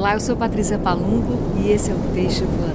[0.00, 2.74] Olá, eu sou Patrícia Palumbo e esse é o Peixe Voador.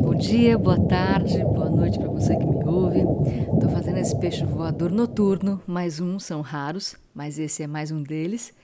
[0.00, 3.00] Bom dia, boa tarde, boa noite para você que me ouve.
[3.00, 8.00] Estou fazendo esse peixe voador noturno, mais um, são raros, mas esse é mais um
[8.00, 8.54] deles.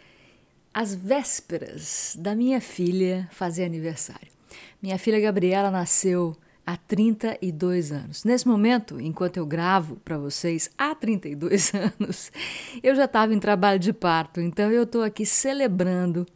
[0.72, 4.28] Às vésperas da minha filha fazer aniversário.
[4.80, 6.36] Minha filha Gabriela nasceu
[6.66, 8.24] há 32 anos.
[8.24, 12.32] Nesse momento, enquanto eu gravo para vocês há 32 anos,
[12.82, 16.26] eu já estava em trabalho de parto, então eu estou aqui celebrando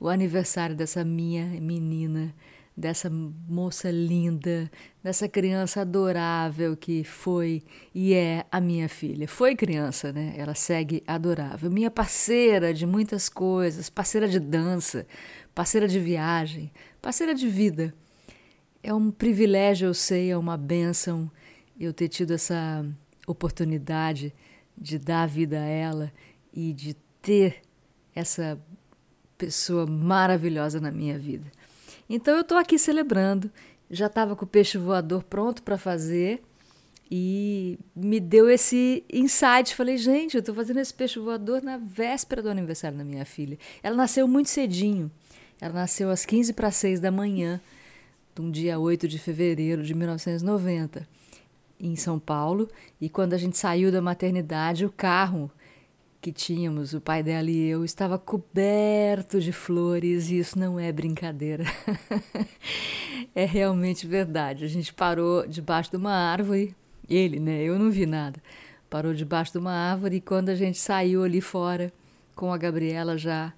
[0.00, 2.34] o aniversário dessa minha menina,
[2.76, 4.70] dessa moça linda,
[5.02, 9.26] dessa criança adorável que foi e é a minha filha.
[9.26, 10.34] Foi criança, né?
[10.36, 11.70] Ela segue adorável.
[11.70, 15.04] Minha parceira de muitas coisas, parceira de dança,
[15.52, 16.70] parceira de viagem,
[17.02, 17.92] parceira de vida.
[18.82, 21.30] É um privilégio, eu sei, é uma benção
[21.78, 22.84] eu ter tido essa
[23.26, 24.32] oportunidade
[24.76, 26.12] de dar vida a ela
[26.52, 27.62] e de ter
[28.14, 28.58] essa
[29.36, 31.50] pessoa maravilhosa na minha vida.
[32.08, 33.50] Então eu estou aqui celebrando,
[33.90, 36.42] já estava com o peixe voador pronto para fazer
[37.10, 39.74] e me deu esse insight.
[39.74, 43.58] Falei, gente, eu estou fazendo esse peixe voador na véspera do aniversário da minha filha.
[43.82, 45.10] Ela nasceu muito cedinho,
[45.60, 47.60] ela nasceu às 15 para 6 da manhã
[48.42, 51.08] um dia 8 de fevereiro de 1990,
[51.80, 52.68] em São Paulo.
[53.00, 55.50] E quando a gente saiu da maternidade, o carro
[56.20, 60.90] que tínhamos, o pai dela e eu, estava coberto de flores, e isso não é
[60.90, 61.64] brincadeira.
[63.34, 64.64] é realmente verdade.
[64.64, 66.74] A gente parou debaixo de uma árvore,
[67.08, 67.62] ele, né?
[67.62, 68.42] Eu não vi nada.
[68.90, 71.92] Parou debaixo de uma árvore e quando a gente saiu ali fora,
[72.34, 73.52] com a Gabriela já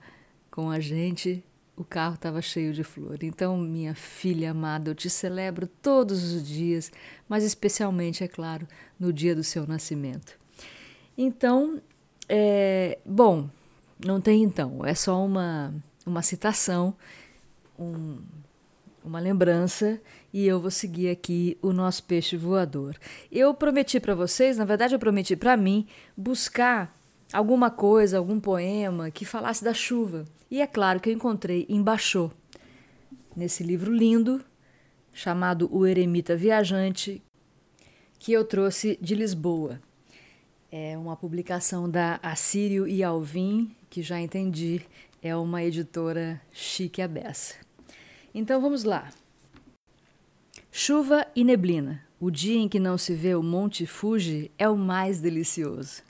[0.50, 1.44] com a gente,
[1.80, 3.24] o carro estava cheio de flor.
[3.24, 6.92] Então, minha filha amada, eu te celebro todos os dias,
[7.26, 10.38] mas especialmente, é claro, no dia do seu nascimento.
[11.16, 11.80] Então,
[12.28, 13.48] é, bom,
[14.04, 15.72] não tem então, é só uma,
[16.04, 16.94] uma citação,
[17.78, 18.18] um,
[19.02, 19.98] uma lembrança
[20.34, 22.94] e eu vou seguir aqui o nosso peixe voador.
[23.32, 26.94] Eu prometi para vocês, na verdade, eu prometi para mim buscar
[27.32, 30.24] alguma coisa, algum poema que falasse da chuva.
[30.50, 32.30] E é claro que eu encontrei em Bachô,
[33.36, 34.44] nesse livro lindo
[35.12, 37.22] chamado O Eremita Viajante,
[38.18, 39.80] que eu trouxe de Lisboa.
[40.70, 44.80] É uma publicação da Assírio e Alvim, que já entendi,
[45.20, 47.54] é uma editora chique a beça.
[48.32, 49.10] Então vamos lá.
[50.70, 52.02] Chuva e neblina.
[52.20, 56.02] O dia em que não se vê o Monte Fuji é o mais delicioso.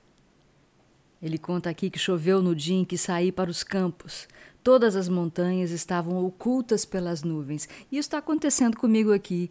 [1.23, 4.27] Ele conta aqui que choveu no dia em que saí para os campos.
[4.63, 7.69] Todas as montanhas estavam ocultas pelas nuvens.
[7.91, 9.51] E isso está acontecendo comigo aqui.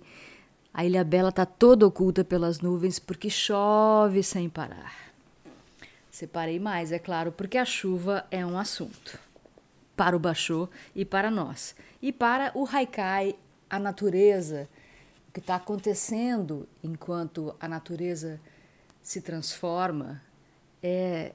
[0.73, 5.09] A Ilha Bela está toda oculta pelas nuvens porque chove sem parar.
[6.11, 9.19] Separei mais, é claro, porque a chuva é um assunto.
[9.95, 11.75] Para o Baixô e para nós.
[12.01, 13.35] E para o Haikai,
[13.69, 14.67] a natureza,
[15.27, 18.39] o que está acontecendo enquanto a natureza
[19.01, 20.21] se transforma,
[20.81, 21.33] é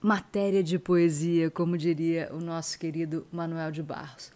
[0.00, 4.30] matéria de poesia, como diria o nosso querido Manuel de Barros.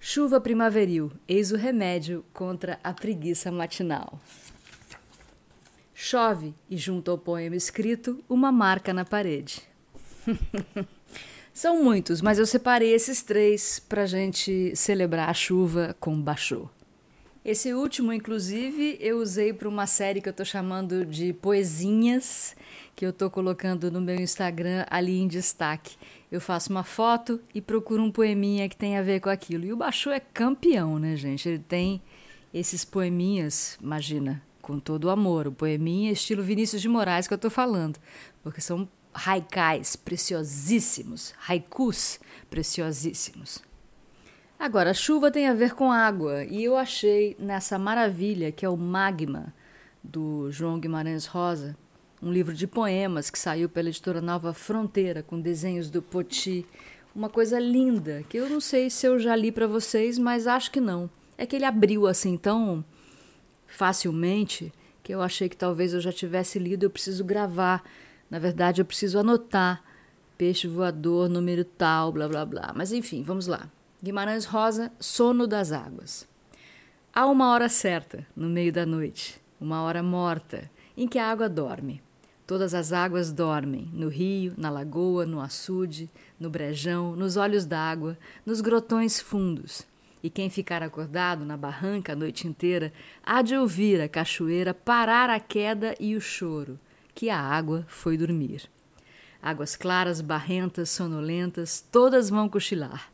[0.00, 4.20] Chuva primaveril, eis o remédio contra a preguiça matinal.
[5.94, 9.62] Chove e junto ao poema escrito, uma marca na parede.
[11.54, 16.68] São muitos, mas eu separei esses três para a gente celebrar a chuva com Bachô.
[17.44, 22.56] Esse último, inclusive, eu usei para uma série que eu estou chamando de Poesinhas,
[22.96, 25.94] que eu estou colocando no meu Instagram ali em destaque.
[26.32, 29.66] Eu faço uma foto e procuro um poeminha que tem a ver com aquilo.
[29.66, 31.46] E o Baixo é campeão, né, gente?
[31.46, 32.00] Ele tem
[32.52, 35.46] esses poeminhas, imagina, com todo o amor.
[35.46, 37.98] O poeminha estilo Vinícius de Moraes que eu estou falando,
[38.42, 42.18] porque são haikais preciosíssimos, haikus
[42.48, 43.62] preciosíssimos.
[44.58, 48.68] Agora, a chuva tem a ver com água, e eu achei nessa maravilha que é
[48.68, 49.52] o Magma,
[50.02, 51.76] do João Guimarães Rosa,
[52.22, 56.66] um livro de poemas que saiu pela editora Nova Fronteira, com desenhos do Poti.
[57.14, 60.70] Uma coisa linda, que eu não sei se eu já li para vocês, mas acho
[60.70, 61.08] que não.
[61.36, 62.84] É que ele abriu assim tão
[63.66, 64.72] facilmente
[65.02, 67.82] que eu achei que talvez eu já tivesse lido, eu preciso gravar.
[68.30, 69.82] Na verdade, eu preciso anotar.
[70.38, 72.72] Peixe voador, número tal, blá blá blá.
[72.74, 73.68] Mas enfim, vamos lá.
[74.04, 76.28] Guimarães Rosa, Sono das Águas.
[77.10, 81.48] Há uma hora certa, no meio da noite, uma hora morta, em que a água
[81.48, 82.02] dorme.
[82.46, 88.18] Todas as águas dormem, no rio, na lagoa, no açude, no brejão, nos olhos d'água,
[88.44, 89.86] nos grotões fundos.
[90.22, 92.92] E quem ficar acordado na barranca a noite inteira
[93.22, 96.78] há de ouvir a cachoeira parar a queda e o choro,
[97.14, 98.68] que a água foi dormir.
[99.40, 103.13] Águas claras, barrentas, sonolentas, todas vão cochilar.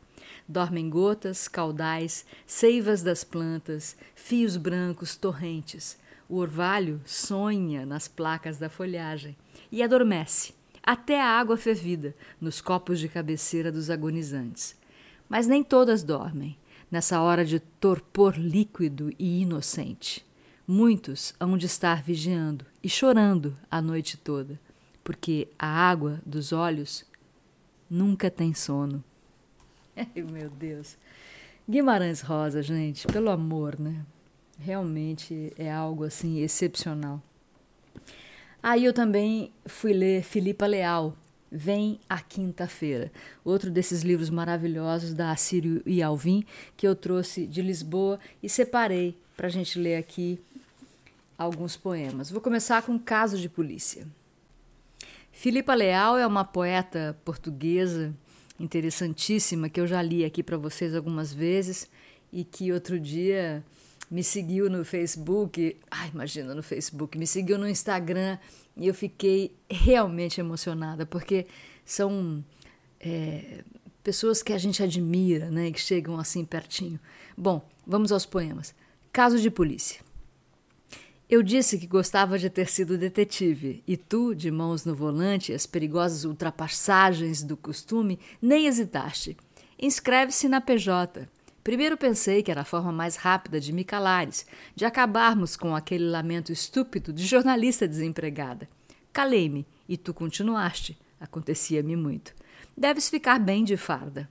[0.51, 5.97] Dormem gotas, caudais, seivas das plantas, fios brancos, torrentes.
[6.27, 9.37] O orvalho sonha nas placas da folhagem
[9.71, 10.53] e adormece,
[10.83, 14.75] até a água fervida, nos copos de cabeceira dos agonizantes.
[15.29, 16.57] Mas nem todas dormem,
[16.91, 20.25] nessa hora de torpor líquido e inocente.
[20.67, 24.59] Muitos hão de estar vigiando e chorando a noite toda,
[25.01, 27.05] porque a água dos olhos
[27.89, 29.01] nunca tem sono.
[30.15, 30.97] Ai, meu Deus.
[31.69, 34.03] Guimarães Rosa, gente, pelo amor, né?
[34.57, 37.21] Realmente é algo assim excepcional.
[38.63, 41.15] Aí eu também fui ler Filipa Leal,
[41.51, 43.11] Vem a Quinta-feira,
[43.43, 46.45] outro desses livros maravilhosos da Assírio e Alvim
[46.77, 50.39] que eu trouxe de Lisboa e separei para a gente ler aqui
[51.37, 52.31] alguns poemas.
[52.31, 54.07] Vou começar com Caso de Polícia.
[55.31, 58.13] Filipa Leal é uma poeta portuguesa
[58.61, 61.89] interessantíssima que eu já li aqui para vocês algumas vezes
[62.31, 63.63] e que outro dia
[64.09, 65.77] me seguiu no Facebook.
[65.89, 68.37] Ai, imagina no Facebook, me seguiu no Instagram
[68.75, 71.47] e eu fiquei realmente emocionada porque
[71.85, 72.43] são
[72.99, 73.63] é,
[74.03, 76.99] pessoas que a gente admira, né, que chegam assim pertinho.
[77.37, 78.75] Bom, vamos aos poemas.
[79.11, 80.10] Caso de polícia.
[81.31, 85.65] Eu disse que gostava de ter sido detetive, e tu, de mãos no volante, as
[85.65, 89.37] perigosas ultrapassagens do costume, nem hesitaste.
[89.81, 91.29] Inscreve-se na PJ.
[91.63, 94.45] Primeiro pensei que era a forma mais rápida de me calares,
[94.75, 98.67] de acabarmos com aquele lamento estúpido de jornalista desempregada.
[99.13, 100.99] Calei-me, e tu continuaste.
[101.17, 102.33] Acontecia-me muito.
[102.75, 104.29] Deves ficar bem de farda.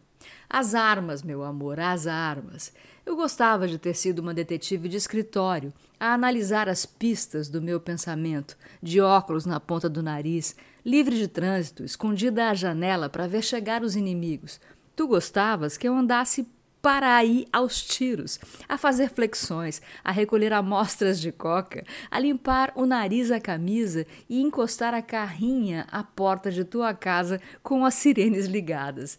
[0.50, 2.74] As armas, meu amor, as armas.
[3.10, 7.80] Eu gostava de ter sido uma detetive de escritório, a analisar as pistas do meu
[7.80, 10.54] pensamento, de óculos na ponta do nariz,
[10.86, 14.60] livre de trânsito, escondida à janela para ver chegar os inimigos.
[14.94, 16.46] Tu gostavas que eu andasse
[16.80, 22.86] para aí aos tiros, a fazer flexões, a recolher amostras de coca, a limpar o
[22.86, 28.46] nariz à camisa e encostar a carrinha à porta de tua casa com as sirenes
[28.46, 29.18] ligadas.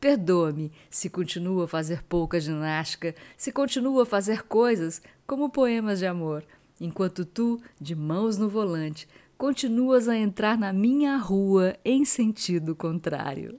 [0.00, 6.06] Perdoa-me se continuo a fazer pouca ginástica, se continuo a fazer coisas como poemas de
[6.06, 6.42] amor,
[6.80, 9.06] enquanto tu, de mãos no volante,
[9.36, 13.58] continuas a entrar na minha rua em sentido contrário.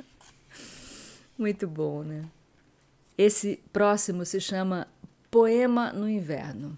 [1.36, 2.24] Muito bom, né?
[3.16, 4.88] Esse próximo se chama
[5.30, 6.76] Poema no Inverno.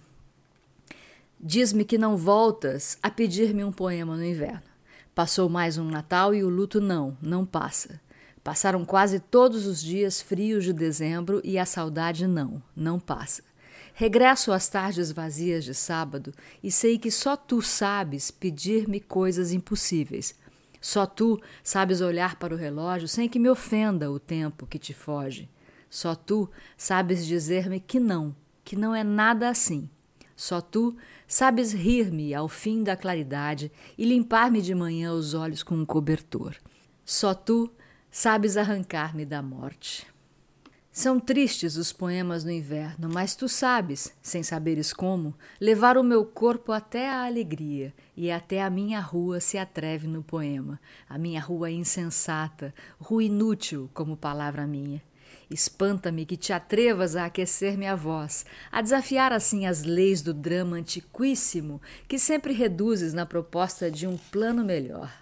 [1.39, 4.61] Diz-me que não voltas a pedir-me um poema no inverno.
[5.15, 7.99] Passou mais um Natal e o luto não, não passa.
[8.43, 13.43] Passaram quase todos os dias frios de dezembro e a saudade não, não passa.
[13.95, 16.33] Regresso às tardes vazias de sábado
[16.63, 20.35] e sei que só tu sabes pedir-me coisas impossíveis.
[20.81, 24.95] Só tu sabes olhar para o relógio sem que me ofenda o tempo que te
[24.95, 25.49] foge.
[25.91, 28.35] Só tu sabes dizer-me que não,
[28.65, 29.91] que não é nada assim.
[30.35, 30.97] Só tu
[31.29, 36.57] sabes rir-me ao fim da claridade e limpar-me de manhã os olhos com um cobertor.
[37.05, 37.71] Só tu
[38.11, 40.07] sabes arrancar-me da morte.
[40.93, 46.25] São tristes os poemas no inverno, mas tu sabes, sem saberes como, levar o meu
[46.25, 51.41] corpo até a alegria, e até a minha rua se atreve no poema, a minha
[51.41, 55.01] rua insensata, rua inútil como palavra minha.
[55.49, 60.77] Espanta-me que te atrevas a aquecer-me a voz, a desafiar assim as leis do drama
[60.77, 65.13] antiquíssimo que sempre reduzes na proposta de um plano melhor.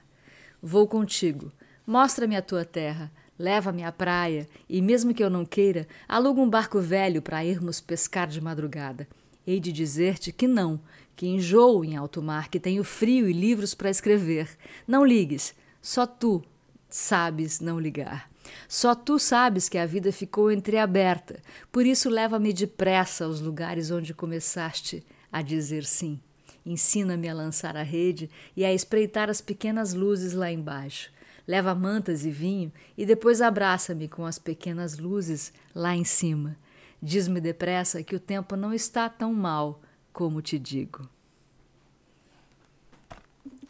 [0.63, 1.53] Vou contigo,
[1.89, 6.51] Mostra-me a tua terra, leva-me à praia e, mesmo que eu não queira, aluga um
[6.51, 9.09] barco velho para irmos pescar de madrugada.
[9.47, 10.79] Hei de dizer-te que não,
[11.17, 14.51] que enjoo em alto mar, que tenho frio e livros para escrever.
[14.87, 16.45] Não ligues, só tu
[16.91, 18.31] sabes não ligar.
[18.69, 21.41] Só tu sabes que a vida ficou entreaberta,
[21.73, 25.03] por isso leva-me depressa aos lugares onde começaste
[25.33, 26.21] a dizer sim.
[26.67, 31.17] Ensina-me a lançar a rede e a espreitar as pequenas luzes lá embaixo
[31.49, 36.55] leva mantas e vinho e depois abraça-me com as pequenas luzes lá em cima.
[37.03, 39.81] Diz-me depressa que o tempo não está tão mal
[40.13, 41.09] como te digo.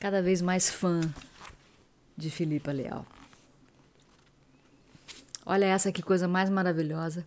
[0.01, 1.01] Cada vez mais fã
[2.17, 3.07] de Filipa Leal.
[5.47, 7.25] Olha essa que coisa mais maravilhosa.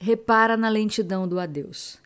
[0.00, 1.98] Repara na lentidão do adeus.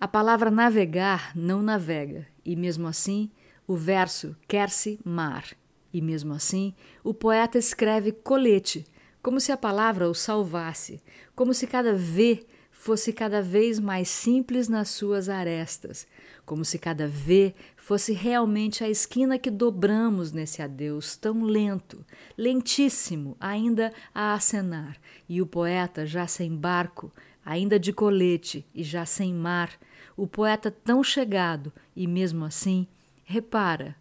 [0.00, 3.30] A palavra navegar não navega, e mesmo assim
[3.66, 5.44] o verso quer-se mar.
[5.92, 8.84] E mesmo assim, o poeta escreve colete,
[9.22, 11.02] como se a palavra o salvasse,
[11.34, 16.06] como se cada V fosse cada vez mais simples nas suas arestas,
[16.46, 22.04] como se cada V fosse realmente a esquina que dobramos nesse adeus tão lento,
[22.38, 24.96] lentíssimo, ainda a acenar,
[25.28, 27.12] e o poeta já sem barco,
[27.44, 29.78] ainda de colete e já sem mar,
[30.16, 32.86] o poeta tão chegado e mesmo assim
[33.24, 33.94] repara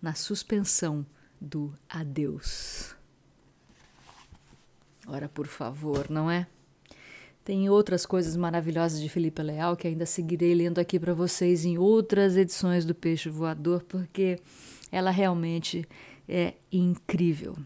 [0.00, 1.04] na suspensão
[1.42, 2.94] do adeus.
[5.06, 6.46] Ora, por favor, não é?
[7.44, 11.76] Tem outras coisas maravilhosas de Felipe Leal que ainda seguirei lendo aqui para vocês em
[11.76, 14.38] outras edições do Peixe Voador, porque
[14.92, 15.84] ela realmente
[16.28, 17.56] é incrível.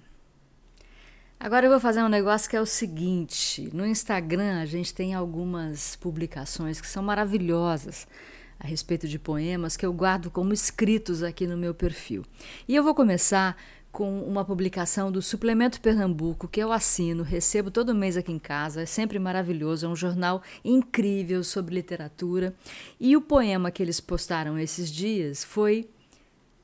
[1.38, 5.12] Agora eu vou fazer um negócio que é o seguinte: no Instagram a gente tem
[5.12, 8.08] algumas publicações que são maravilhosas
[8.58, 12.24] a respeito de poemas que eu guardo como escritos aqui no meu perfil.
[12.66, 13.56] E eu vou começar
[13.96, 18.82] com uma publicação do Suplemento Pernambuco, que eu assino, recebo todo mês aqui em casa,
[18.82, 22.54] é sempre maravilhoso, é um jornal incrível sobre literatura.
[23.00, 25.88] E o poema que eles postaram esses dias foi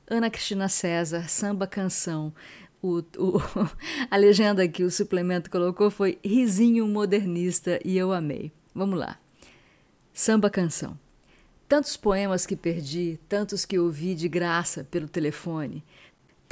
[0.07, 2.31] Ana Cristina César, Samba Canção.
[2.79, 3.41] O, o,
[4.11, 8.51] a legenda que o suplemento colocou foi Risinho Modernista e eu amei.
[8.75, 9.17] Vamos lá.
[10.13, 11.02] Samba Canção.
[11.67, 15.83] Tantos poemas que perdi, tantos que ouvi de graça pelo telefone,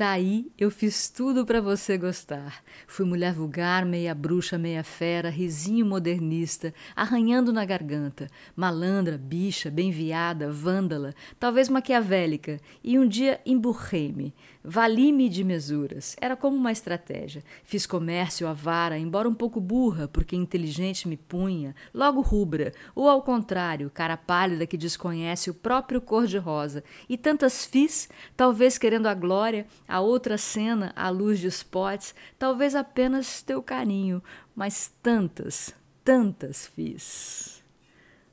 [0.01, 2.63] Tá aí, eu fiz tudo para você gostar.
[2.87, 10.51] Fui mulher vulgar, meia bruxa, meia fera, risinho modernista, arranhando na garganta, malandra, bicha, bem-viada,
[10.51, 14.33] vândala, talvez maquiavélica, e um dia emburrei-me.
[14.63, 16.15] Vali-me de mesuras.
[16.21, 17.43] Era como uma estratégia.
[17.63, 23.09] Fiz comércio à vara, embora um pouco burra, porque inteligente me punha, logo rubra, ou
[23.09, 26.83] ao contrário, cara pálida que desconhece o próprio cor-de-rosa.
[27.09, 32.75] E tantas fiz, talvez querendo a glória, a outra cena à luz de spots, talvez
[32.75, 34.21] apenas teu carinho,
[34.55, 37.63] mas tantas, tantas fiz.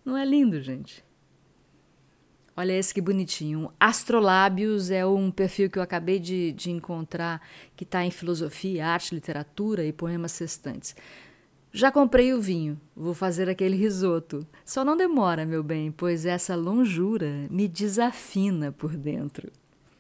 [0.05, 1.08] Não é lindo, gente?
[2.59, 3.73] Olha esse que bonitinho.
[3.79, 7.41] Astrolábios é um perfil que eu acabei de, de encontrar
[7.77, 10.97] que está em filosofia, arte, literatura e poemas sextantes.
[11.73, 14.45] Já comprei o vinho, vou fazer aquele risoto.
[14.65, 19.53] Só não demora, meu bem, pois essa longura me desafina por dentro.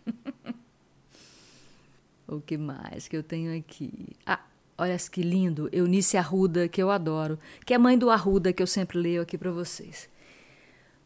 [2.26, 4.16] o que mais que eu tenho aqui?
[4.26, 4.40] Ah,
[4.76, 8.66] olha que lindo, Eunice Arruda, que eu adoro, que é mãe do Arruda, que eu
[8.66, 10.08] sempre leio aqui para vocês.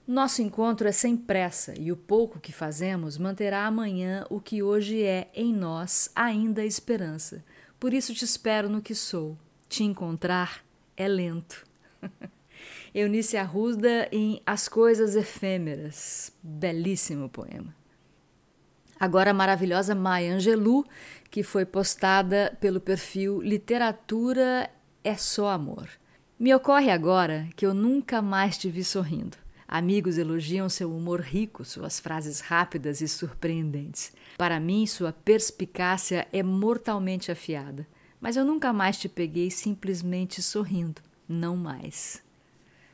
[0.06, 5.00] Nosso encontro é sem pressa e o pouco que fazemos manterá amanhã o que hoje
[5.02, 7.44] é em nós ainda esperança.
[7.78, 9.38] Por isso te espero no que sou.
[9.68, 10.64] Te encontrar
[10.96, 11.64] é lento.
[12.92, 16.32] Eunice Arruda em As Coisas Efêmeras.
[16.42, 17.74] Belíssimo poema.
[18.98, 20.84] Agora a maravilhosa Maya Angelou,
[21.30, 24.68] que foi postada pelo perfil Literatura
[25.02, 25.88] é Só Amor.
[26.38, 29.36] Me ocorre agora que eu nunca mais te vi sorrindo.
[29.74, 34.12] Amigos elogiam seu humor rico, suas frases rápidas e surpreendentes.
[34.36, 37.86] Para mim, sua perspicácia é mortalmente afiada.
[38.20, 41.00] Mas eu nunca mais te peguei simplesmente sorrindo.
[41.26, 42.22] Não mais.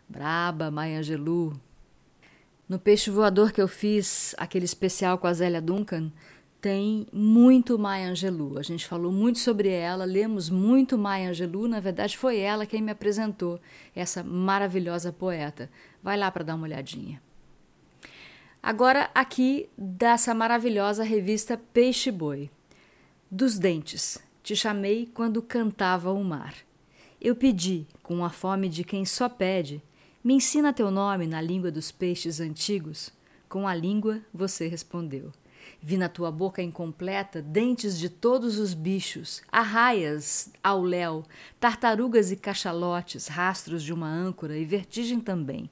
[0.08, 1.52] Braba, Maya Angelou.
[2.68, 6.12] No Peixe Voador que eu fiz, aquele especial com a Zélia Duncan,
[6.60, 8.58] tem muito Maya Angelou.
[8.58, 11.68] A gente falou muito sobre ela, lemos muito Maya Angelou.
[11.68, 13.60] Na verdade, foi ela quem me apresentou
[13.94, 15.70] essa maravilhosa poeta.
[16.02, 17.22] Vai lá para dar uma olhadinha.
[18.62, 22.50] Agora, aqui dessa maravilhosa revista Peixe Boi.
[23.30, 26.54] Dos dentes, te chamei quando cantava o mar.
[27.20, 29.82] Eu pedi, com a fome de quem só pede,
[30.24, 33.12] me ensina teu nome na língua dos peixes antigos.
[33.48, 35.32] Com a língua, você respondeu.
[35.80, 41.24] Vi na tua boca incompleta dentes de todos os bichos, arraias ao léu,
[41.60, 45.70] tartarugas e cachalotes, rastros de uma âncora e vertigem também.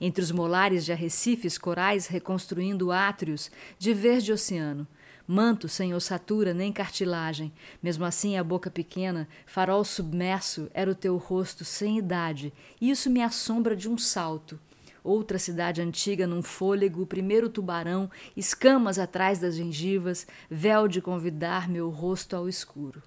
[0.00, 4.86] Entre os molares de arrecifes, corais reconstruindo átrios de verde oceano.
[5.26, 11.16] Manto sem ossatura nem cartilagem, mesmo assim a boca pequena, farol submerso, era o teu
[11.16, 14.58] rosto sem idade, e isso me assombra de um salto
[15.02, 21.90] outra cidade antiga num fôlego, primeiro tubarão, escamas atrás das gengivas, véu de convidar meu
[21.90, 23.02] rosto ao escuro.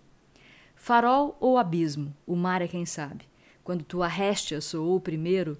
[0.75, 3.25] Farol ou abismo, o mar é quem sabe.
[3.63, 5.57] Quando tua réstia soou primeiro,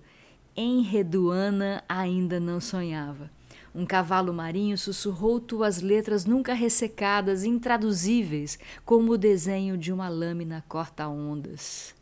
[0.56, 3.30] Enreduana ainda não sonhava.
[3.74, 10.64] Um cavalo marinho sussurrou tuas letras nunca ressecadas, intraduzíveis, como o desenho de uma lâmina
[10.68, 11.96] corta-ondas.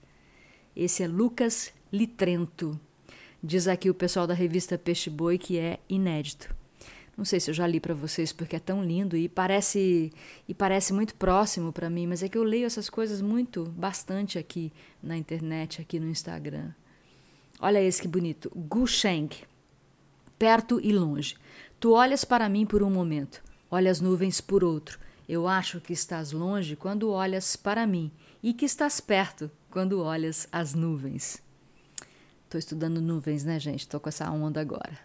[0.76, 2.80] Esse é Lucas Litrento.
[3.42, 6.54] Diz aqui o pessoal da revista Peixe Boi que é inédito.
[7.18, 10.12] Não sei se eu já li para vocês porque é tão lindo e parece
[10.48, 14.38] e parece muito próximo para mim, mas é que eu leio essas coisas muito bastante
[14.38, 16.72] aqui na internet, aqui no Instagram.
[17.62, 18.52] Olha esse que bonito.
[18.54, 19.30] Gu Sheng.
[20.38, 21.38] Perto e longe.
[21.80, 23.42] Tu olhas para mim por um momento,
[23.72, 25.00] olha as nuvens por outro.
[25.30, 28.12] Eu acho que estás longe quando olhas para mim
[28.44, 31.42] e que estás perto quando olhas as nuvens.
[32.50, 33.82] Estou estudando nuvens, né, gente?
[33.82, 34.98] Estou com essa onda agora.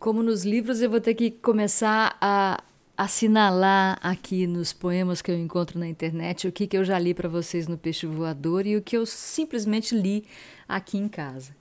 [0.00, 2.60] Como nos livros, eu vou ter que começar a
[2.98, 7.14] assinalar aqui nos poemas que eu encontro na internet o que, que eu já li
[7.14, 10.24] para vocês no Peixe Voador e o que eu simplesmente li
[10.68, 11.54] aqui em casa.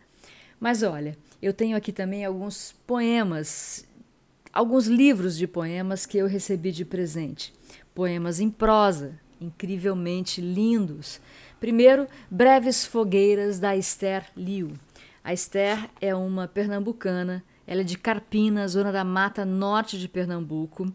[0.59, 3.86] Mas olha, eu tenho aqui também alguns poemas,
[4.51, 7.53] alguns livros de poemas que eu recebi de presente.
[7.93, 11.21] Poemas em prosa, incrivelmente lindos.
[11.59, 14.71] Primeiro, Breves Fogueiras, da Esther Liu.
[15.23, 20.91] A Esther é uma pernambucana, ela é de Carpina, zona da Mata Norte de Pernambuco,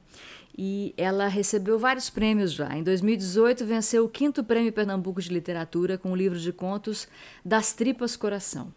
[0.57, 2.75] e ela recebeu vários prêmios já.
[2.77, 7.07] Em 2018, venceu o quinto Prêmio Pernambuco de Literatura com o livro de contos
[7.45, 8.73] Das Tripas Coração.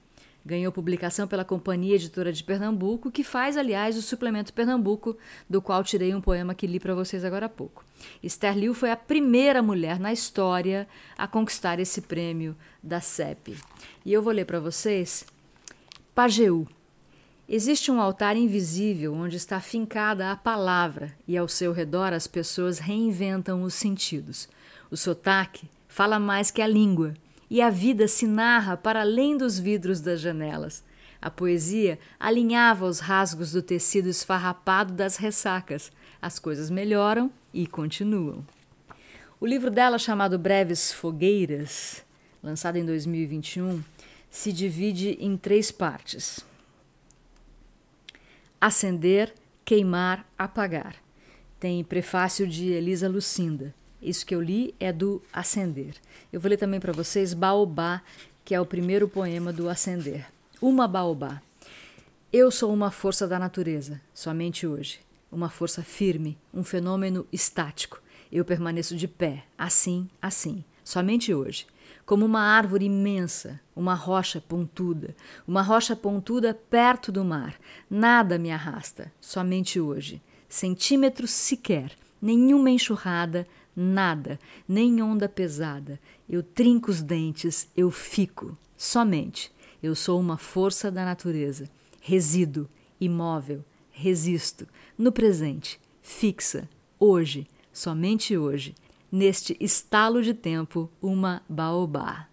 [0.48, 5.18] Ganhou publicação pela Companhia Editora de Pernambuco, que faz, aliás, o suplemento Pernambuco,
[5.50, 7.84] do qual tirei um poema que li para vocês agora há pouco.
[8.24, 10.88] Esther Liu foi a primeira mulher na história
[11.18, 13.58] a conquistar esse prêmio da CEP.
[14.06, 15.26] E eu vou ler para vocês
[16.16, 16.66] Pajeú.
[17.50, 22.80] Existe um altar invisível onde está fincada a palavra e ao seu redor as pessoas
[22.80, 24.48] reinventam os sentidos.
[24.90, 27.16] O sotaque fala mais que a língua
[27.50, 30.84] e a vida se narra para além dos vidros das janelas.
[31.22, 35.92] A poesia alinhava os rasgos do tecido esfarrapado das ressacas.
[36.22, 38.46] As coisas melhoram e continuam.
[39.40, 42.04] O livro dela, chamado Breves Fogueiras,
[42.42, 43.84] lançado em 2021,
[44.30, 46.46] se divide em três partes:
[48.60, 50.96] Acender, Queimar, Apagar.
[51.60, 53.74] Tem prefácio de Elisa Lucinda.
[54.02, 55.96] Isso que eu li é do Ascender.
[56.32, 58.02] Eu vou ler também para vocês Baobá,
[58.46, 60.28] que é o primeiro poema do Ascender.
[60.62, 61.42] Uma Baobá.
[62.32, 65.00] Eu sou uma força da natureza, somente hoje.
[65.32, 68.02] Uma força firme, um fenômeno estático.
[68.32, 71.66] Eu permaneço de pé, assim, assim, somente hoje.
[72.06, 75.16] Como uma árvore imensa, uma rocha pontuda,
[75.48, 77.56] uma rocha pontuda perto do mar.
[77.90, 80.22] Nada me arrasta, somente hoje.
[80.48, 86.00] Centímetros sequer, nenhuma enxurrada, nada, nem onda pesada.
[86.28, 89.52] Eu trinco os dentes, eu fico, somente.
[89.82, 91.70] Eu sou uma força da natureza.
[92.02, 92.68] Resido,
[93.00, 96.68] imóvel, resisto, no presente, fixa,
[97.00, 98.74] hoje, somente hoje,
[99.12, 102.28] neste estalo de tempo, uma baobá.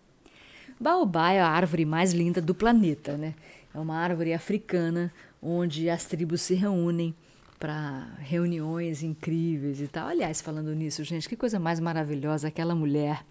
[0.80, 3.35] Baobá é a árvore mais linda do planeta, né?
[3.74, 7.14] É uma árvore africana onde as tribos se reúnem
[7.59, 10.09] para reuniões incríveis e tal.
[10.09, 13.25] Aliás, falando nisso, gente, que coisa mais maravilhosa aquela mulher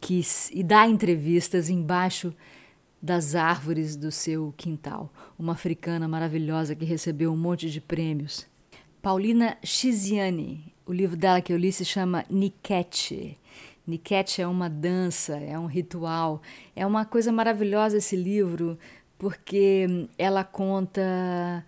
[0.00, 0.22] que
[0.64, 2.34] dá entrevistas embaixo
[3.00, 5.12] das árvores do seu quintal.
[5.38, 8.46] Uma africana maravilhosa que recebeu um monte de prêmios.
[9.00, 13.38] Paulina Chiziane, o livro dela que eu li se chama Nikete.
[13.86, 16.42] Nikete é uma dança, é um ritual.
[16.74, 18.76] É uma coisa maravilhosa esse livro,
[19.16, 21.64] porque ela conta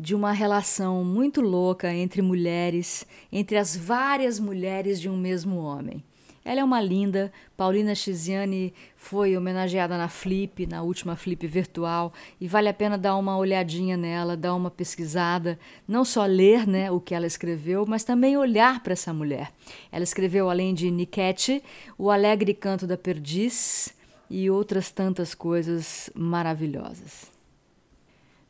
[0.00, 6.02] de uma relação muito louca entre mulheres, entre as várias mulheres de um mesmo homem.
[6.42, 7.30] Ela é uma linda.
[7.54, 13.14] Paulina Chiziane foi homenageada na Flip, na última Flip virtual, e vale a pena dar
[13.16, 18.02] uma olhadinha nela, dar uma pesquisada, não só ler né, o que ela escreveu, mas
[18.02, 19.52] também olhar para essa mulher.
[19.92, 21.62] Ela escreveu, além de Niquete,
[21.98, 23.92] O Alegre Canto da Perdiz
[24.30, 27.39] e outras tantas coisas maravilhosas.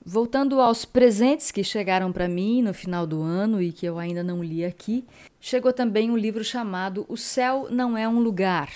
[0.04, 4.22] Voltando aos presentes que chegaram para mim no final do ano e que eu ainda
[4.22, 5.04] não li aqui,
[5.38, 8.70] chegou também um livro chamado O Céu Não É um Lugar,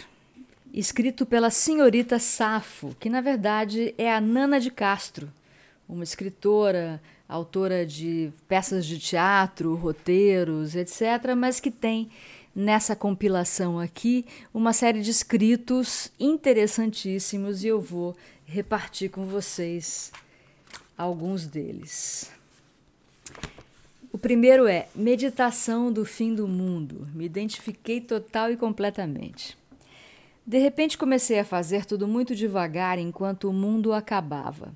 [0.72, 5.32] escrito pela senhorita Safo, que na verdade é a Nana de Castro,
[5.88, 12.10] uma escritora, autora de peças de teatro, roteiros, etc., mas que tem
[12.54, 20.12] nessa compilação aqui uma série de escritos interessantíssimos e eu vou repartir com vocês
[20.96, 22.30] alguns deles.
[24.12, 27.08] O primeiro é Meditação do Fim do Mundo.
[27.12, 29.58] Me identifiquei total e completamente.
[30.46, 34.72] De repente comecei a fazer tudo muito devagar enquanto o mundo acabava.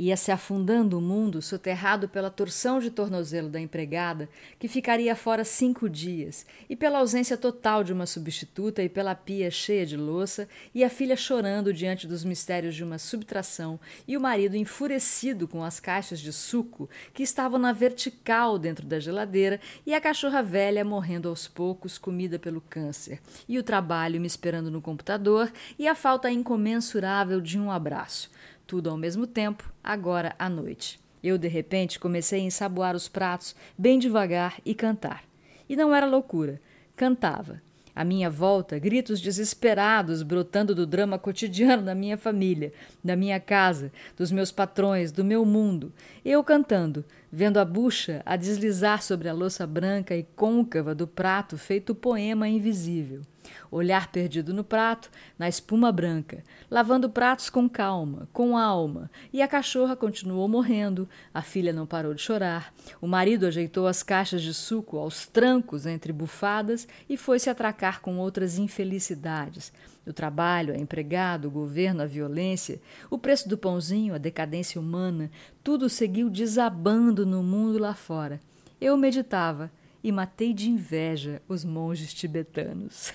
[0.00, 5.44] Ia se afundando o mundo, soterrado pela torção de tornozelo da empregada, que ficaria fora
[5.44, 10.48] cinco dias, e pela ausência total de uma substituta e pela pia cheia de louça,
[10.72, 15.64] e a filha chorando diante dos mistérios de uma subtração, e o marido enfurecido com
[15.64, 20.84] as caixas de suco que estavam na vertical dentro da geladeira, e a cachorra velha
[20.84, 25.94] morrendo aos poucos, comida pelo câncer, e o trabalho me esperando no computador, e a
[25.96, 28.30] falta incomensurável de um abraço
[28.68, 31.00] tudo ao mesmo tempo, agora à noite.
[31.24, 35.24] Eu, de repente, comecei a ensaboar os pratos bem devagar e cantar.
[35.66, 36.60] E não era loucura.
[36.94, 37.62] Cantava.
[37.96, 43.90] À minha volta, gritos desesperados brotando do drama cotidiano da minha família, da minha casa,
[44.16, 45.90] dos meus patrões, do meu mundo.
[46.22, 51.56] Eu cantando, vendo a bucha a deslizar sobre a louça branca e côncava do prato
[51.56, 53.22] feito poema invisível
[53.70, 59.48] olhar perdido no prato, na espuma branca, lavando pratos com calma, com alma, e a
[59.48, 64.54] cachorra continuou morrendo, a filha não parou de chorar, o marido ajeitou as caixas de
[64.54, 69.72] suco aos trancos entre bufadas e foi se atracar com outras infelicidades.
[70.06, 72.80] O trabalho, a empregado, o governo, a violência,
[73.10, 75.30] o preço do pãozinho, a decadência humana,
[75.62, 78.40] tudo seguiu desabando no mundo lá fora.
[78.80, 79.70] Eu meditava,
[80.08, 83.12] e matei de inveja os monges tibetanos.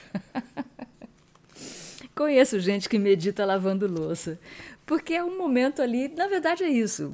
[2.15, 4.39] Conheço gente que medita lavando louça,
[4.85, 7.11] porque é um momento ali, na verdade é isso.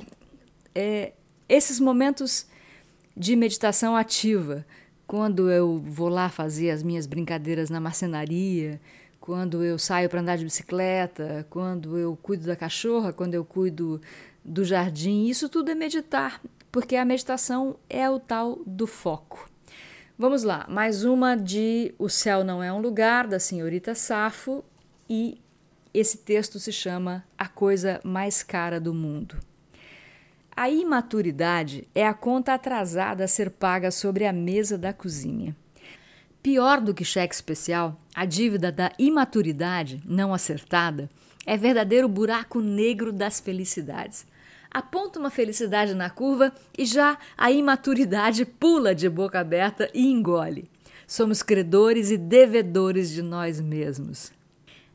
[0.76, 1.14] É,
[1.48, 2.46] esses momentos
[3.16, 4.66] de meditação ativa,
[5.08, 8.82] quando eu vou lá fazer as minhas brincadeiras na marcenaria,
[9.22, 14.02] quando eu saio para andar de bicicleta, quando eu cuido da cachorra, quando eu cuido
[14.44, 19.49] do jardim, isso tudo é meditar, porque a meditação é o tal do foco.
[20.22, 24.66] Vamos lá, mais uma de O Céu Não É um Lugar, da senhorita Safo,
[25.10, 25.40] e
[25.94, 29.38] esse texto se chama A Coisa Mais Cara do Mundo.
[30.54, 35.56] A imaturidade é a conta atrasada a ser paga sobre a mesa da cozinha.
[36.44, 41.10] Pior do que cheque especial, a dívida da imaturidade não acertada
[41.46, 44.28] é verdadeiro buraco negro das felicidades
[44.72, 50.70] aponta uma felicidade na curva e já a imaturidade pula de boca aberta e engole.
[51.08, 54.32] Somos credores e devedores de nós mesmos.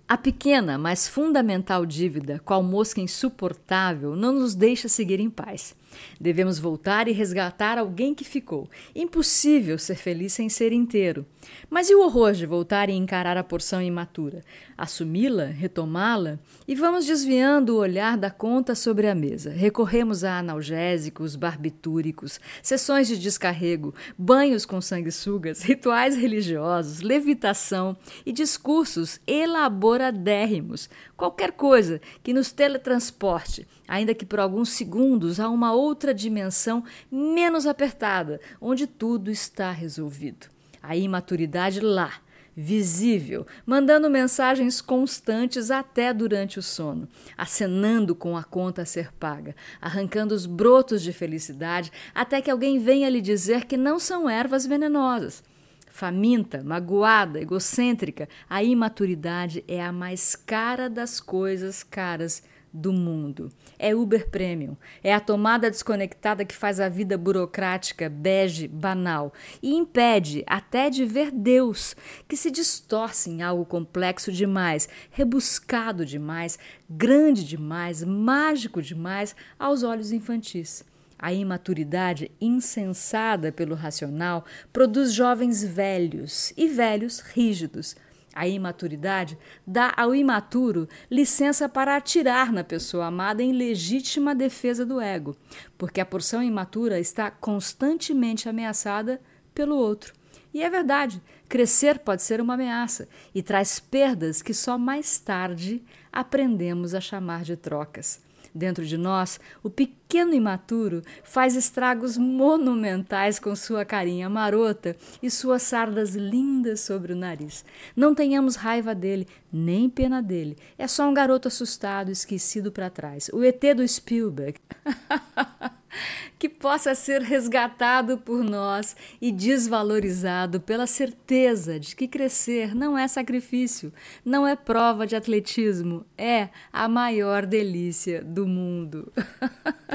[0.07, 5.75] A pequena, mas fundamental dívida, qual mosca insuportável, não nos deixa seguir em paz.
[6.21, 8.69] Devemos voltar e resgatar alguém que ficou.
[8.95, 11.27] Impossível ser feliz sem ser inteiro.
[11.69, 14.43] Mas e o horror de voltar e encarar a porção imatura?
[14.77, 16.39] Assumi-la, retomá-la?
[16.67, 19.51] E vamos desviando o olhar da conta sobre a mesa.
[19.51, 29.21] Recorremos a analgésicos, barbitúricos, sessões de descarrego, banhos com sanguessugas, rituais religiosos, levitação e discursos
[29.27, 30.89] elaboradérrimos.
[31.17, 37.67] Qualquer coisa que nos teletransporte, ainda que por alguns segundos, a uma outra dimensão menos
[37.67, 40.47] apertada, onde tudo está resolvido.
[40.83, 42.13] A imaturidade lá,
[42.57, 49.57] visível, mandando mensagens constantes até durante o sono, acenando com a conta a ser paga,
[49.81, 54.67] arrancando os brotos de felicidade até que alguém venha lhe dizer que não são ervas
[54.67, 55.43] venenosas.
[55.91, 62.43] Faminta, magoada, egocêntrica, a imaturidade é a mais cara das coisas caras
[62.75, 63.51] do mundo.
[63.79, 64.77] É Uber Premium.
[65.03, 69.33] É a tomada desconectada que faz a vida burocrática, bege, banal
[69.63, 71.95] e impede até de ver Deus,
[72.27, 76.59] que se distorce em algo complexo demais, rebuscado demais,
[76.91, 80.85] grande demais, mágico demais aos olhos infantis.
[81.17, 87.97] A imaturidade insensada pelo racional produz jovens velhos e velhos rígidos,
[88.35, 95.01] a imaturidade dá ao imaturo licença para atirar na pessoa amada em legítima defesa do
[95.01, 95.37] ego,
[95.79, 99.21] porque a porção imatura está constantemente ameaçada
[99.55, 100.13] pelo outro.
[100.53, 105.83] E é verdade, crescer pode ser uma ameaça e traz perdas que só mais tarde
[106.13, 108.23] aprendemos a chamar de trocas.
[108.55, 115.63] Dentro de nós, o pequeno imaturo faz estragos monumentais com sua carinha marota e suas
[115.63, 117.65] sardas lindas sobre o nariz.
[117.97, 120.57] Não tenhamos raiva dele, nem pena dele.
[120.79, 123.29] É só um garoto assustado, esquecido para trás.
[123.33, 124.61] O ET do Spielberg.
[126.39, 133.07] que possa ser resgatado por nós e desvalorizado pela certeza de que crescer não é
[133.09, 133.93] sacrifício,
[134.25, 139.13] não é prova de atletismo, é a maior delícia do mundo.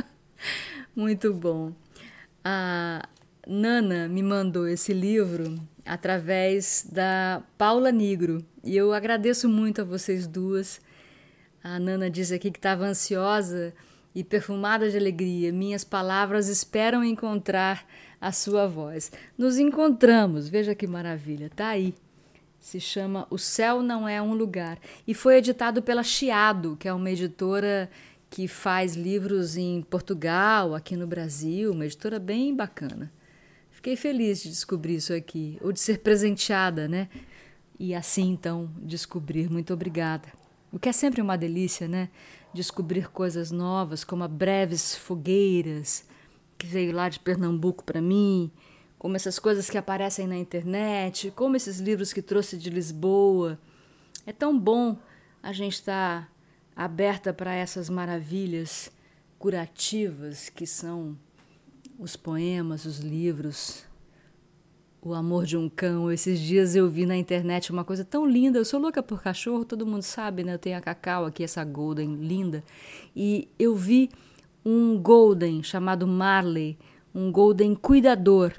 [0.96, 1.74] Muito bom.
[2.44, 3.08] A
[3.48, 10.28] Nana me mandou esse livro através da Paula Nigro e eu agradeço muito a vocês
[10.28, 10.80] duas.
[11.64, 13.74] A Nana diz aqui que estava ansiosa
[14.20, 17.86] e perfumada de alegria, minhas palavras esperam encontrar
[18.20, 19.12] a sua voz.
[19.38, 21.96] Nos encontramos, veja que maravilha, tá aí.
[22.60, 24.78] Se chama O Céu Não É um Lugar
[25.08, 27.90] e foi editado pela Chiado, que é uma editora
[28.30, 33.10] que faz livros em Portugal, aqui no Brasil, uma editora bem bacana.
[33.72, 37.08] Fiquei feliz de descobrir isso aqui, ou de ser presenteada, né?
[37.80, 39.50] E assim então descobrir.
[39.50, 40.28] Muito obrigada.
[40.72, 42.10] O que é sempre uma delícia, né?
[42.54, 46.06] Descobrir coisas novas, como a Breves Fogueiras,
[46.58, 48.52] que veio lá de Pernambuco para mim,
[48.98, 53.60] como essas coisas que aparecem na internet, como esses livros que trouxe de Lisboa.
[54.26, 54.98] É tão bom
[55.42, 58.92] a gente estar tá aberta para essas maravilhas
[59.38, 61.18] curativas que são
[61.98, 63.86] os poemas, os livros,
[65.02, 66.12] o amor de um cão.
[66.12, 68.60] Esses dias eu vi na internet uma coisa tão linda.
[68.60, 70.54] Eu sou louca por cachorro, todo mundo sabe, né?
[70.54, 72.64] Eu tenho a Cacau aqui, essa Golden linda.
[73.16, 74.10] E eu vi
[74.66, 76.78] um Golden chamado Marley,
[77.14, 78.54] um Golden cuidador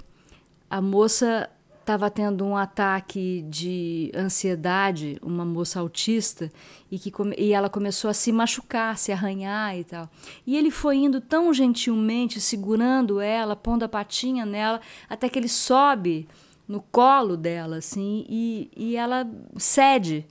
[0.71, 1.51] a moça
[1.91, 6.49] estava tendo um ataque de ansiedade, uma moça autista,
[6.89, 10.09] e, que e ela começou a se machucar, se arranhar e tal.
[10.47, 15.49] E ele foi indo tão gentilmente, segurando ela, pondo a patinha nela, até que ele
[15.49, 16.29] sobe
[16.69, 20.25] no colo dela, assim, e, e ela cede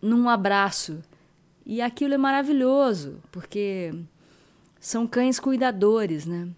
[0.00, 1.02] num abraço.
[1.66, 3.94] E aquilo é maravilhoso, porque
[4.80, 6.48] são cães cuidadores, né?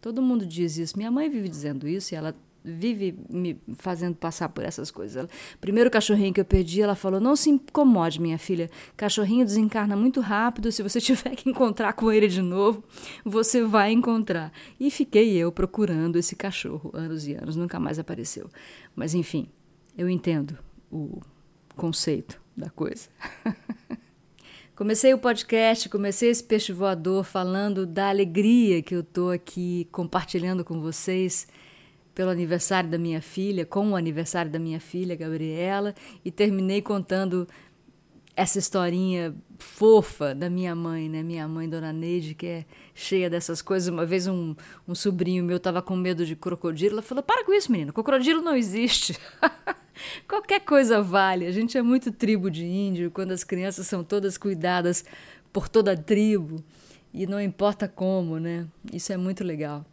[0.00, 0.96] Todo mundo diz isso.
[0.96, 5.16] Minha mãe vive dizendo isso e ela vive me fazendo passar por essas coisas.
[5.16, 5.28] Ela,
[5.60, 8.70] primeiro cachorrinho que eu perdi, ela falou: Não se incomode, minha filha.
[8.96, 10.70] Cachorrinho desencarna muito rápido.
[10.70, 12.82] Se você tiver que encontrar com ele de novo,
[13.24, 14.52] você vai encontrar.
[14.78, 18.48] E fiquei eu procurando esse cachorro anos e anos, nunca mais apareceu.
[18.94, 19.48] Mas enfim,
[19.96, 20.58] eu entendo
[20.90, 21.20] o
[21.76, 23.08] conceito da coisa.
[24.74, 30.64] Comecei o podcast, comecei esse peixe voador falando da alegria que eu estou aqui compartilhando
[30.64, 31.46] com vocês
[32.14, 35.94] pelo aniversário da minha filha, com o aniversário da minha filha, Gabriela,
[36.24, 37.48] e terminei contando
[38.34, 41.22] essa historinha fofa da minha mãe, né?
[41.22, 43.88] Minha mãe, Dona Neide, que é cheia dessas coisas.
[43.88, 44.54] Uma vez um,
[44.88, 46.94] um sobrinho meu estava com medo de crocodilo.
[46.94, 49.18] Ela falou: Para com isso, menino, crocodilo não existe.
[50.26, 51.46] Qualquer coisa vale.
[51.46, 55.04] A gente é muito tribo de índio quando as crianças são todas cuidadas
[55.52, 56.64] por toda a tribo
[57.12, 58.66] e não importa como, né?
[58.92, 59.84] Isso é muito legal.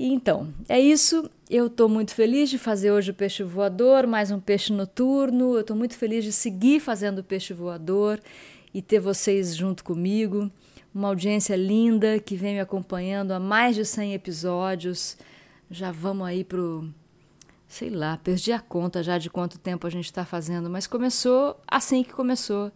[0.00, 1.28] Então, é isso.
[1.50, 5.54] Eu estou muito feliz de fazer hoje o peixe voador, mais um peixe noturno.
[5.54, 8.20] Eu estou muito feliz de seguir fazendo o peixe voador
[8.72, 10.48] e ter vocês junto comigo.
[10.94, 15.18] Uma audiência linda que vem me acompanhando há mais de 100 episódios.
[15.68, 16.88] Já vamos aí pro
[17.66, 21.60] sei lá, perdi a conta já de quanto tempo a gente está fazendo, mas começou
[21.66, 22.70] assim que começou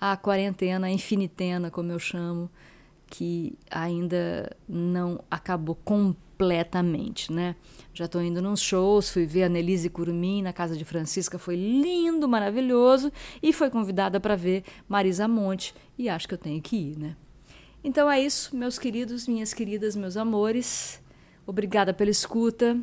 [0.00, 2.50] a quarentena, a infinitena, como eu chamo,
[3.06, 5.76] que ainda não acabou
[6.36, 7.56] completamente, né?
[7.94, 11.56] Já estou indo nos shows, fui ver a Nelise Curumim na casa de Francisca, foi
[11.56, 13.10] lindo, maravilhoso,
[13.42, 17.16] e foi convidada para ver Marisa Monte, e acho que eu tenho que ir, né?
[17.82, 21.00] Então é isso, meus queridos, minhas queridas, meus amores.
[21.46, 22.78] Obrigada pela escuta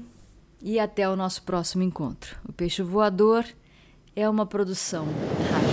[0.61, 2.37] e até o nosso próximo encontro.
[2.47, 3.45] O Peixe Voador
[4.15, 5.05] é uma produção
[5.51, 5.72] rádio.